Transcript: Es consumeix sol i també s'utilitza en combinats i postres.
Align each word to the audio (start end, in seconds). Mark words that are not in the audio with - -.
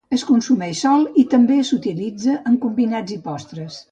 Es 0.15 0.21
consumeix 0.27 0.79
sol 0.85 1.03
i 1.23 1.25
també 1.33 1.59
s'utilitza 1.69 2.39
en 2.53 2.57
combinats 2.65 3.17
i 3.17 3.21
postres. 3.31 3.79